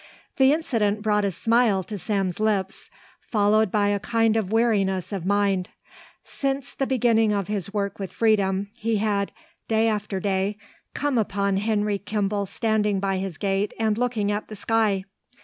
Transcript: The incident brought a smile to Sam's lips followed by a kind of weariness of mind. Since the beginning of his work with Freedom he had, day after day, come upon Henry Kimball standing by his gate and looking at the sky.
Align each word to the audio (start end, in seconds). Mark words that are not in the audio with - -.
The 0.37 0.51
incident 0.51 1.03
brought 1.03 1.25
a 1.25 1.29
smile 1.29 1.83
to 1.83 1.99
Sam's 1.99 2.39
lips 2.39 2.89
followed 3.19 3.69
by 3.71 3.89
a 3.89 3.99
kind 3.99 4.35
of 4.35 4.51
weariness 4.51 5.13
of 5.13 5.27
mind. 5.27 5.69
Since 6.23 6.73
the 6.73 6.87
beginning 6.87 7.31
of 7.33 7.47
his 7.47 7.71
work 7.71 7.99
with 7.99 8.11
Freedom 8.11 8.71
he 8.79 8.95
had, 8.95 9.31
day 9.67 9.87
after 9.87 10.19
day, 10.19 10.57
come 10.95 11.19
upon 11.19 11.57
Henry 11.57 11.99
Kimball 11.99 12.47
standing 12.47 12.99
by 12.99 13.17
his 13.17 13.37
gate 13.37 13.75
and 13.77 13.95
looking 13.95 14.31
at 14.31 14.47
the 14.47 14.55
sky. 14.55 15.03